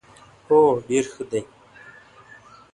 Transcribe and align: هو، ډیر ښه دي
هو، 0.47 0.59
ډیر 0.87 1.05
ښه 1.13 1.23
دي 1.31 1.41